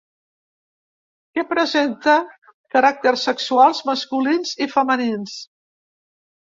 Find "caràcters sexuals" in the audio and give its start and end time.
2.77-3.87